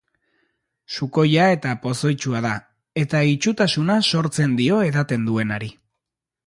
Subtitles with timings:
[0.95, 2.55] Sukoia eta pozoitsua da,
[3.05, 5.75] eta itsutasuna sortzen dio edaten duenari.